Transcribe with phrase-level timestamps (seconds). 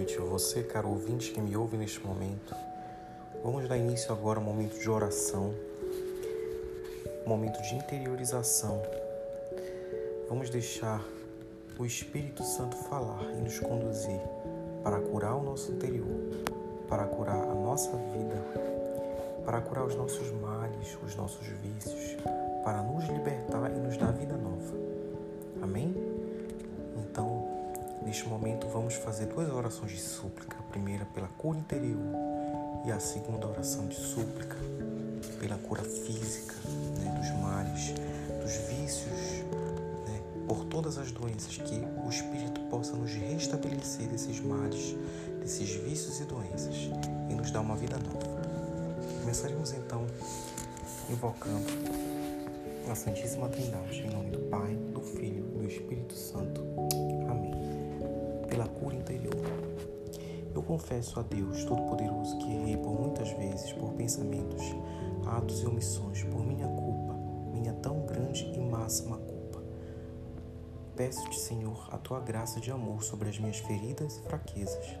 [0.00, 2.54] noite, você, caro ouvinte que me ouve neste momento.
[3.44, 5.54] Vamos dar início agora a um momento de oração,
[7.26, 8.80] momento de interiorização.
[10.26, 11.04] Vamos deixar
[11.78, 14.20] o Espírito Santo falar e nos conduzir
[14.82, 16.06] para curar o nosso interior,
[16.88, 18.42] para curar a nossa vida,
[19.44, 22.16] para curar os nossos males, os nossos vícios,
[22.64, 24.74] para nos libertar e nos dar vida nova.
[25.60, 26.09] Amém?
[28.02, 30.56] Neste momento, vamos fazer duas orações de súplica.
[30.58, 31.98] A primeira pela cura interior
[32.86, 34.56] e a segunda oração de súplica
[35.38, 36.54] pela cura física,
[36.98, 37.92] né, dos males,
[38.40, 39.44] dos vícios,
[40.06, 44.96] né, por todas as doenças, que o Espírito possa nos restabelecer desses males,
[45.40, 46.74] desses vícios e doenças
[47.28, 48.40] e nos dar uma vida nova.
[49.20, 50.06] Começaremos então
[51.10, 51.66] invocando
[52.90, 56.60] a Santíssima Trindade, em nome do Pai, do Filho e do Espírito Santo
[58.80, 59.34] cura interior.
[60.54, 64.64] Eu confesso a Deus Todo-Poderoso que errei por muitas vezes por pensamentos,
[65.26, 67.14] atos e omissões, por minha culpa,
[67.52, 69.62] minha tão grande e máxima culpa.
[70.96, 74.98] Peço-te, Senhor, a tua graça de amor sobre as minhas feridas e fraquezas.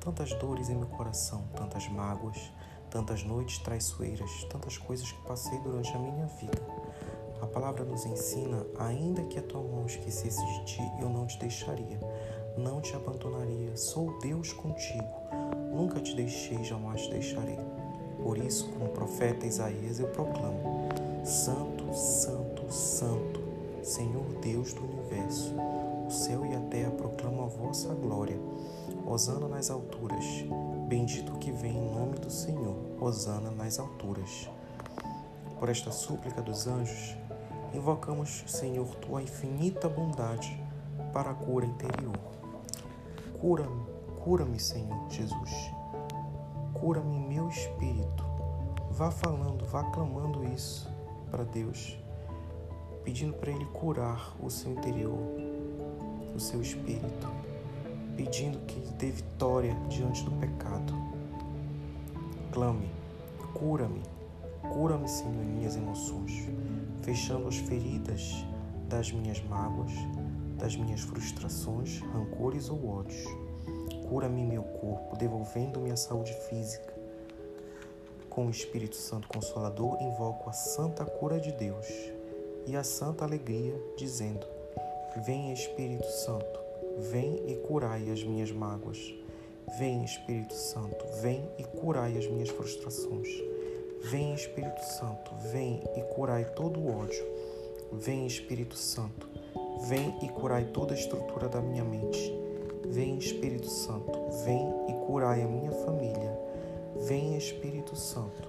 [0.00, 2.52] Tantas dores em meu coração, tantas mágoas,
[2.90, 6.60] tantas noites traiçoeiras, tantas coisas que passei durante a minha vida.
[7.40, 11.38] A palavra nos ensina, ainda que a tua mão esquecesse de ti, eu não te
[11.38, 11.98] deixaria
[12.56, 13.76] não te abandonaria.
[13.76, 15.08] Sou Deus contigo.
[15.72, 17.58] Nunca te deixei, jamais te deixarei.
[18.22, 20.88] Por isso, como profeta Isaías, eu proclamo:
[21.24, 23.40] Santo, Santo, Santo,
[23.82, 25.54] Senhor Deus do universo.
[26.06, 28.38] O céu e a terra proclamam a vossa glória.
[29.06, 30.24] Hosana nas alturas.
[30.86, 32.76] Bendito que vem em nome do Senhor.
[33.00, 34.48] Hosana nas alturas.
[35.58, 37.16] Por esta súplica dos anjos,
[37.72, 40.60] invocamos, Senhor, tua infinita bondade
[41.12, 42.18] para a cura interior.
[43.42, 43.84] Cura-me,
[44.22, 45.72] cura-me, Senhor Jesus.
[46.72, 48.24] Cura-me meu espírito.
[48.92, 50.88] Vá falando, vá clamando isso
[51.28, 51.98] para Deus,
[53.02, 55.18] pedindo para Ele curar o seu interior,
[56.32, 57.26] o seu espírito,
[58.16, 60.94] pedindo que Ele dê vitória diante do pecado.
[62.52, 62.88] Clame,
[63.54, 64.02] cura-me,
[64.72, 66.48] cura-me, Senhor, minhas emoções,
[67.02, 68.46] fechando as feridas
[68.88, 69.90] das minhas mágoas
[70.62, 73.24] das minhas frustrações, rancores ou ódios.
[74.08, 76.94] Cura-me meu corpo, devolvendo-me a saúde física.
[78.30, 81.86] Com o Espírito Santo Consolador, invoco a santa cura de Deus
[82.64, 84.46] e a santa alegria, dizendo:
[85.26, 86.60] Vem Espírito Santo,
[87.10, 88.98] vem e curai as minhas mágoas.
[89.78, 93.28] Vem Espírito Santo, vem e curai as minhas frustrações.
[94.04, 97.24] Vem Espírito Santo, vem e curai todo o ódio.
[97.92, 99.31] Vem Espírito Santo,
[99.88, 102.32] Vem e curai toda a estrutura da minha mente.
[102.86, 104.12] Vem, Espírito Santo,
[104.44, 106.38] vem e curai a minha família.
[107.06, 108.48] Vem, Espírito Santo,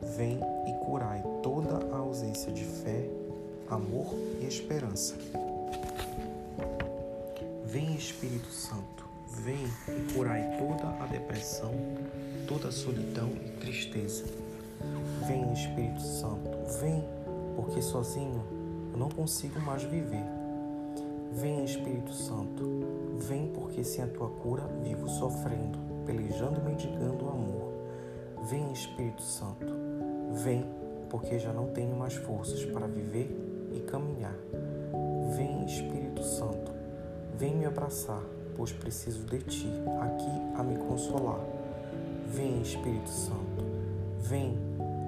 [0.00, 3.08] vem e curai toda a ausência de fé,
[3.68, 4.06] amor
[4.40, 5.14] e esperança.
[7.64, 9.04] Vem, Espírito Santo,
[9.44, 11.72] vem e curai toda a depressão,
[12.48, 14.24] toda a solidão e tristeza.
[15.28, 16.50] Vem, Espírito Santo,
[16.80, 17.04] vem,
[17.54, 18.42] porque sozinho
[18.92, 20.41] eu não consigo mais viver.
[21.34, 27.28] Vem, Espírito Santo, vem porque sem a tua cura vivo sofrendo, pelejando e mendigando o
[27.30, 27.72] amor.
[28.50, 29.74] Vem, Espírito Santo,
[30.44, 30.64] vem
[31.08, 33.34] porque já não tenho mais forças para viver
[33.72, 34.36] e caminhar.
[35.34, 36.70] Vem, Espírito Santo,
[37.38, 38.22] vem me abraçar,
[38.54, 39.72] pois preciso de ti
[40.02, 41.40] aqui a me consolar.
[42.26, 43.64] Vem, Espírito Santo,
[44.18, 44.58] vem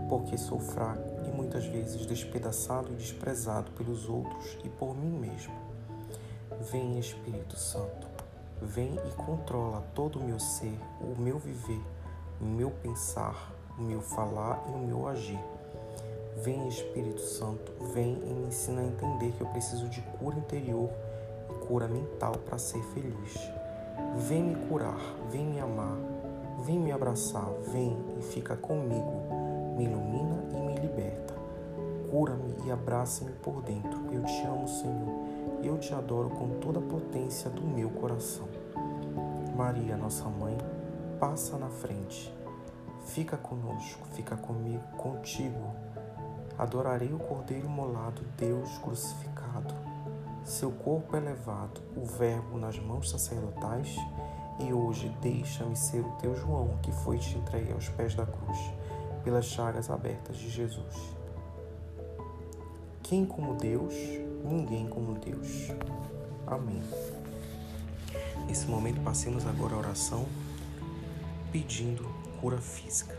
[0.08, 5.63] porque sou fraco e muitas vezes despedaçado e desprezado pelos outros e por mim mesmo.
[6.60, 8.06] Vem Espírito Santo,
[8.62, 11.82] vem e controla todo o meu ser, o meu viver,
[12.40, 15.40] o meu pensar, o meu falar e o meu agir.
[16.42, 20.90] Vem Espírito Santo, vem e me ensina a entender que eu preciso de cura interior
[21.50, 23.50] e cura mental para ser feliz.
[24.16, 25.00] Vem me curar,
[25.30, 25.98] vem me amar,
[26.64, 29.22] vem me abraçar, vem e fica comigo,
[29.76, 31.34] me ilumina e me liberta.
[32.10, 34.00] Cura-me e abraça-me por dentro.
[34.12, 38.48] Eu te amo, Senhor eu te adoro com toda a potência do meu coração.
[39.56, 40.56] Maria, nossa mãe,
[41.18, 42.32] passa na frente.
[43.06, 45.74] Fica conosco, fica comigo, contigo.
[46.58, 49.74] Adorarei o Cordeiro molado, Deus crucificado.
[50.44, 53.96] Seu corpo elevado, o Verbo nas mãos sacerdotais,
[54.60, 58.58] e hoje deixa-me ser o teu João que foi te entregue aos pés da cruz,
[59.22, 61.16] pelas chagas abertas de Jesus.
[63.02, 63.94] Quem como Deus?
[64.44, 65.68] Ninguém como Deus.
[66.46, 66.82] Amém.
[68.46, 70.26] Nesse momento, passemos agora a oração
[71.50, 72.04] pedindo
[72.40, 73.16] cura física.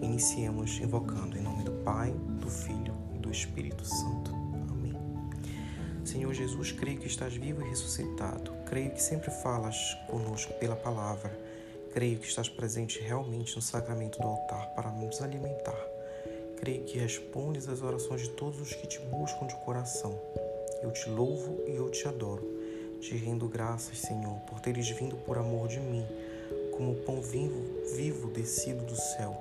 [0.00, 4.30] Iniciemos invocando em nome do Pai, do Filho e do Espírito Santo.
[4.70, 4.94] Amém.
[6.04, 8.52] Senhor Jesus, creio que estás vivo e ressuscitado.
[8.66, 11.36] Creio que sempre falas conosco pela palavra.
[11.92, 15.93] Creio que estás presente realmente no sacramento do altar para nos alimentar.
[16.56, 20.18] Creio que respondes às orações de todos os que te buscam de coração.
[20.82, 22.42] Eu te louvo e eu te adoro.
[23.00, 26.06] Te rendo graças, Senhor, por teres vindo por amor de mim,
[26.72, 27.60] como pão vivo,
[27.94, 29.36] vivo descido do céu.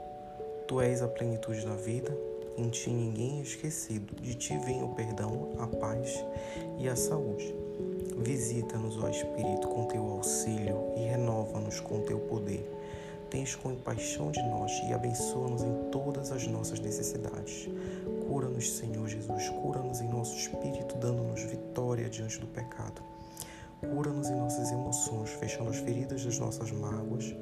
[0.68, 2.16] Tu és a plenitude da vida,
[2.58, 4.16] em ti ninguém é esquecido.
[4.22, 6.24] De ti vem o perdão, a paz
[6.78, 7.54] e a saúde.
[8.18, 12.70] Visita-nos, ó Espírito, com teu auxílio e renova-nos com teu poder.
[13.34, 17.68] Tens compaixão de nós e abençoa-nos em todas as nossas necessidades.
[18.28, 23.02] Cura-nos, Senhor Jesus, cura-nos em nosso espírito, dando-nos vitória diante do pecado.
[23.82, 27.36] Cura-nos em nossas emoções, fechando as feridas das nossas mágoas,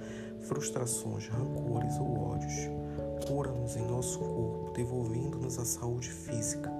[0.47, 2.69] frustrações, rancores ou ódios.
[3.27, 6.71] Cura-nos em nosso corpo, devolvendo-nos a saúde física.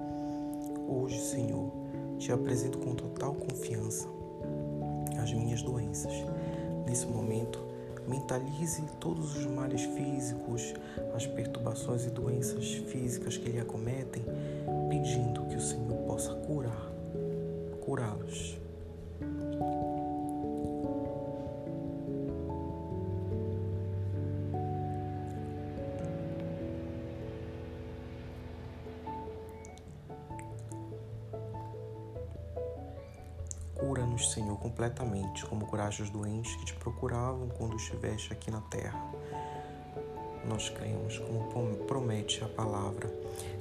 [0.88, 1.70] Hoje, Senhor,
[2.18, 4.08] te apresento com total confiança
[5.22, 6.14] as minhas doenças.
[6.86, 7.71] Nesse momento,
[8.08, 10.74] mentalize todos os males físicos,
[11.14, 14.24] as perturbações e doenças físicas que lhe acometem,
[14.88, 16.90] pedindo que o Senhor possa curar,
[17.80, 18.61] curá-los.
[33.82, 39.12] Cura-nos, Senhor, completamente, como curaste os doentes que te procuravam quando estiveste aqui na terra.
[40.44, 41.18] Nós cremos,
[41.52, 43.12] como promete a palavra,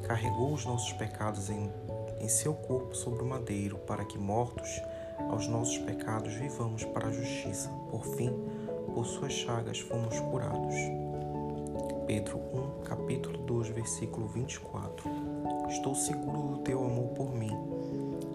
[0.03, 1.71] carregou os nossos pecados em,
[2.19, 4.69] em seu corpo sobre o madeiro, para que, mortos
[5.31, 7.69] aos nossos pecados, vivamos para a justiça.
[7.89, 8.31] Por fim,
[8.93, 10.75] por suas chagas fomos curados.
[12.05, 15.09] Pedro 1, capítulo 2, versículo 24.
[15.67, 17.80] Estou seguro do teu amor por mim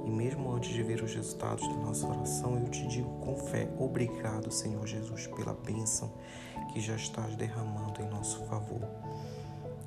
[0.07, 3.69] e mesmo antes de ver os resultados da nossa oração, eu te digo com fé:
[3.77, 6.13] obrigado, Senhor Jesus, pela bênção
[6.73, 8.81] que já estás derramando em nosso favor.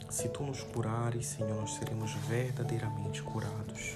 [0.10, 3.96] Se tu nos curares, Senhor, nós seremos verdadeiramente curados.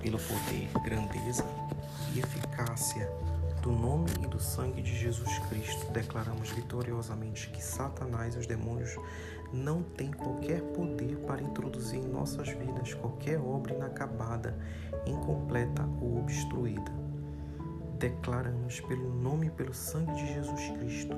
[0.00, 1.44] Pelo poder, grandeza
[2.14, 3.10] e eficácia
[3.68, 8.96] do nome e do sangue de Jesus Cristo, declaramos vitoriosamente que Satanás e os demônios
[9.52, 14.58] não têm qualquer poder para introduzir em nossas vidas qualquer obra inacabada,
[15.04, 16.90] incompleta ou obstruída.
[17.98, 21.14] Declaramos pelo nome e pelo sangue de Jesus Cristo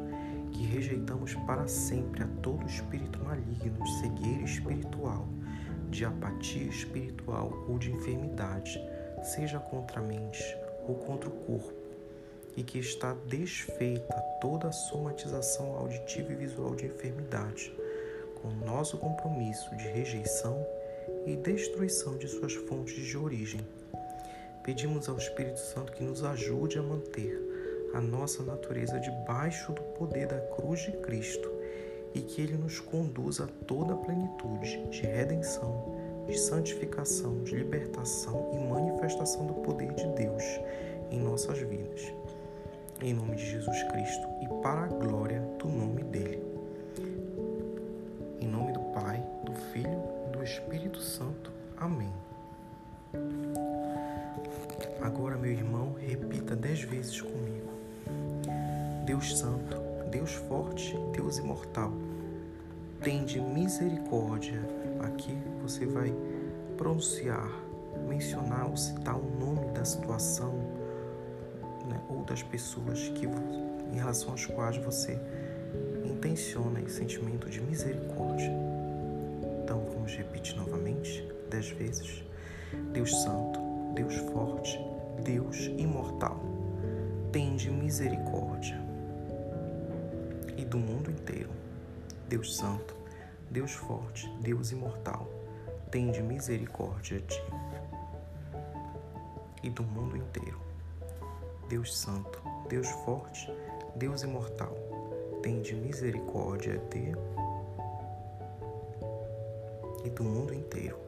[0.50, 5.28] que rejeitamos para sempre a todo espírito maligno, cegueira espiritual,
[5.88, 8.76] de apatia espiritual ou de enfermidade,
[9.22, 10.42] seja contra a mente
[10.88, 11.79] ou contra o corpo
[12.56, 17.72] e que está desfeita toda a somatização auditiva e visual de enfermidade,
[18.40, 20.66] com nosso compromisso de rejeição
[21.26, 23.60] e destruição de suas fontes de origem.
[24.62, 30.26] Pedimos ao Espírito Santo que nos ajude a manter a nossa natureza debaixo do poder
[30.26, 31.50] da cruz de Cristo
[32.14, 38.50] e que Ele nos conduza a toda a plenitude de redenção, de santificação, de libertação
[38.52, 40.44] e manifestação do poder de Deus
[41.10, 42.19] em nossas vidas
[43.02, 46.42] em nome de Jesus Cristo e para a glória do nome dele.
[48.40, 51.50] Em nome do Pai, do Filho e do Espírito Santo.
[51.78, 52.12] Amém.
[55.00, 57.70] Agora, meu irmão, repita dez vezes comigo.
[59.06, 59.76] Deus Santo,
[60.10, 61.92] Deus Forte, Deus Imortal,
[63.02, 64.60] tende misericórdia.
[65.00, 66.14] Aqui você vai
[66.76, 67.50] pronunciar,
[68.06, 70.79] mencionar ou citar o nome da situação
[71.90, 75.20] né, ou das pessoas que, em relação às quais você
[76.04, 78.50] intenciona esse sentimento de misericórdia.
[79.64, 82.22] Então vamos repetir novamente, dez vezes.
[82.92, 83.58] Deus Santo,
[83.94, 84.78] Deus Forte,
[85.24, 86.40] Deus Imortal,
[87.32, 88.80] tende misericórdia.
[90.56, 91.50] E do mundo inteiro,
[92.28, 92.94] Deus Santo,
[93.50, 95.28] Deus Forte, Deus Imortal,
[95.90, 97.42] tende misericórdia de.
[99.62, 100.69] E do mundo inteiro
[101.70, 103.48] Deus Santo, Deus Forte,
[103.94, 104.74] Deus Imortal,
[105.40, 107.12] tende misericórdia de
[110.04, 110.98] e do mundo inteiro.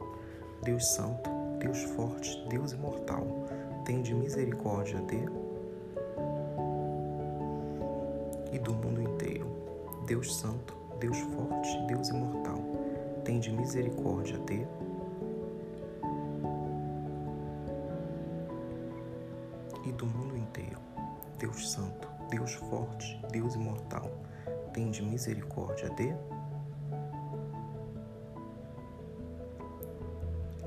[0.63, 1.29] Deus Santo,
[1.59, 3.27] Deus Forte, Deus Imortal,
[3.83, 5.25] tende misericórdia de
[8.53, 9.45] e do mundo inteiro.
[10.07, 12.63] Deus Santo, Deus Forte, Deus Imortal,
[13.25, 14.65] tende misericórdia de
[19.85, 20.32] e do mundo.
[21.53, 24.09] Deus Santo, Deus Forte, Deus Imortal,
[24.73, 26.15] tende misericórdia de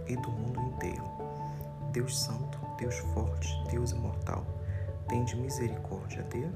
[0.06, 1.02] e do mundo inteiro.
[1.90, 4.46] Deus Santo, Deus Forte, Deus Imortal,
[5.08, 6.48] tende misericórdia de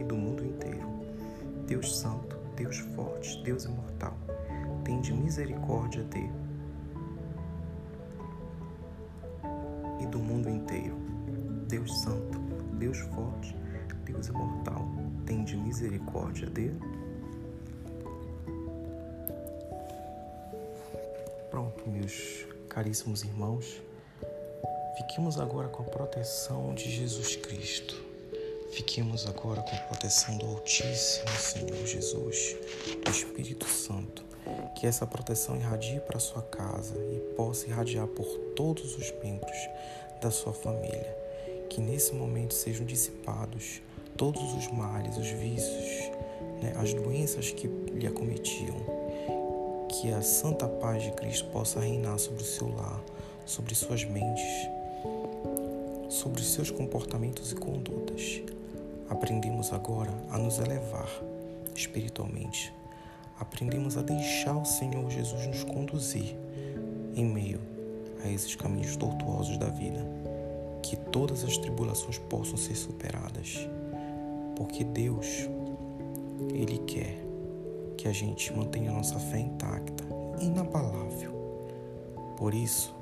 [0.00, 0.88] e do mundo inteiro.
[1.66, 4.16] Deus Santo, Deus Forte, Deus Imortal,
[4.84, 6.30] tende misericórdia de
[10.40, 10.96] mundo inteiro.
[11.68, 12.38] Deus Santo,
[12.78, 13.54] Deus Forte,
[14.04, 14.88] Deus Imortal,
[15.26, 16.72] tende misericórdia de
[21.50, 23.82] Pronto, meus caríssimos irmãos,
[24.96, 28.08] fiquemos agora com a proteção de Jesus Cristo.
[28.72, 32.56] Fiquemos agora com a proteção do Altíssimo Senhor Jesus,
[33.04, 34.24] do Espírito Santo.
[34.76, 39.68] Que essa proteção irradie para sua casa e possa irradiar por todos os membros
[40.20, 41.16] da sua família.
[41.68, 43.80] Que nesse momento sejam dissipados
[44.16, 46.10] todos os males, os vícios,
[46.62, 48.76] né, as doenças que lhe acometiam
[49.88, 53.02] que a santa paz de Cristo possa reinar sobre o seu lar,
[53.44, 54.68] sobre suas mentes,
[56.08, 58.40] sobre seus comportamentos e condutas.
[59.08, 61.08] Aprendemos agora a nos elevar
[61.74, 62.72] espiritualmente.
[63.38, 66.36] Aprendemos a deixar o Senhor Jesus nos conduzir
[67.16, 67.60] em meio
[68.24, 70.00] a esses caminhos tortuosos da vida.
[70.82, 73.68] Que todas as tribulações possam ser superadas.
[74.56, 75.48] Porque Deus,
[76.52, 77.16] Ele quer
[77.96, 80.04] que a gente mantenha a nossa fé intacta,
[80.40, 81.32] inabalável.
[82.36, 82.94] Por isso,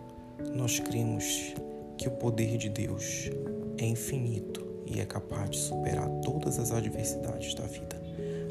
[0.54, 1.54] nós cremos
[1.96, 3.30] que o poder de Deus
[3.78, 8.00] é infinito e é capaz de superar todas as adversidades da vida.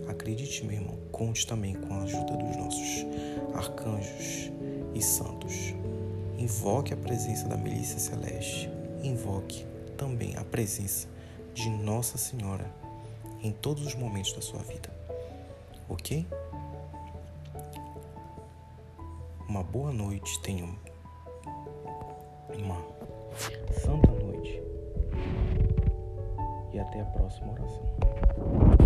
[0.07, 3.05] Acredite, meu irmão, conte também com a ajuda dos nossos
[3.53, 4.51] arcanjos
[4.93, 5.73] e santos.
[6.37, 8.69] Invoque a presença da milícia celeste.
[9.03, 9.65] Invoque
[9.97, 11.07] também a presença
[11.53, 12.69] de Nossa Senhora
[13.41, 14.97] em todos os momentos da sua vida
[15.89, 16.27] ok?
[19.47, 20.75] Uma boa noite, tenham
[22.57, 22.77] uma
[23.81, 24.61] santa noite
[26.73, 28.76] e até a próxima oração.